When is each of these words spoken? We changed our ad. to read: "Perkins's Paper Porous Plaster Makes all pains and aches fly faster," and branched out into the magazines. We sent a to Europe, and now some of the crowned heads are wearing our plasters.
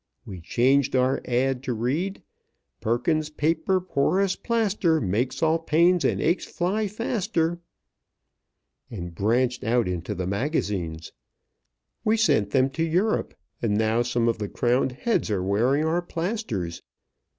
We 0.25 0.41
changed 0.41 0.95
our 0.95 1.21
ad. 1.25 1.61
to 1.61 1.73
read: 1.75 2.23
"Perkins's 2.79 3.29
Paper 3.29 3.79
Porous 3.79 4.35
Plaster 4.35 4.99
Makes 4.99 5.43
all 5.43 5.59
pains 5.59 6.03
and 6.03 6.19
aches 6.19 6.45
fly 6.45 6.87
faster," 6.87 7.59
and 8.89 9.13
branched 9.13 9.63
out 9.63 9.87
into 9.87 10.15
the 10.15 10.25
magazines. 10.25 11.11
We 12.03 12.17
sent 12.17 12.55
a 12.55 12.67
to 12.69 12.83
Europe, 12.83 13.35
and 13.61 13.77
now 13.77 14.01
some 14.01 14.27
of 14.27 14.39
the 14.39 14.49
crowned 14.49 14.93
heads 14.93 15.29
are 15.29 15.43
wearing 15.43 15.85
our 15.85 16.01
plasters. 16.01 16.81